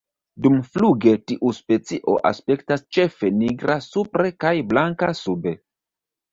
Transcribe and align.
Dumfluge 0.43 1.13
tiu 1.31 1.51
specio 1.57 2.15
aspektas 2.31 2.85
ĉefe 2.97 3.33
nigra 3.45 3.79
supre 3.91 4.35
kaj 4.47 4.57
blanka 4.75 5.15
sube. 5.25 5.59